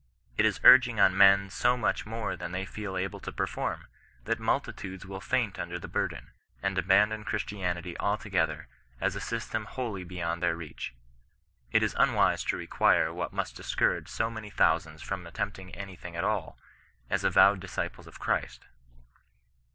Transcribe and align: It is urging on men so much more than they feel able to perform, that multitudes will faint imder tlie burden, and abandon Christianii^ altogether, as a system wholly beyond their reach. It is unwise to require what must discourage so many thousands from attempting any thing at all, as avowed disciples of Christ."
It 0.35 0.45
is 0.47 0.59
urging 0.63 0.99
on 0.99 1.15
men 1.15 1.51
so 1.51 1.77
much 1.77 2.07
more 2.07 2.35
than 2.35 2.53
they 2.53 2.65
feel 2.65 2.97
able 2.97 3.19
to 3.19 3.31
perform, 3.31 3.85
that 4.25 4.39
multitudes 4.39 5.05
will 5.05 5.21
faint 5.21 5.57
imder 5.57 5.77
tlie 5.77 5.91
burden, 5.91 6.31
and 6.63 6.75
abandon 6.75 7.23
Christianii^ 7.23 7.95
altogether, 7.99 8.67
as 8.99 9.15
a 9.15 9.19
system 9.19 9.65
wholly 9.65 10.03
beyond 10.03 10.41
their 10.41 10.55
reach. 10.55 10.95
It 11.71 11.83
is 11.83 11.95
unwise 11.99 12.43
to 12.45 12.57
require 12.57 13.13
what 13.13 13.31
must 13.31 13.55
discourage 13.55 14.07
so 14.09 14.31
many 14.31 14.49
thousands 14.49 15.03
from 15.03 15.27
attempting 15.27 15.75
any 15.75 15.95
thing 15.95 16.15
at 16.15 16.23
all, 16.23 16.57
as 17.11 17.23
avowed 17.23 17.59
disciples 17.59 18.07
of 18.07 18.19
Christ." 18.19 18.65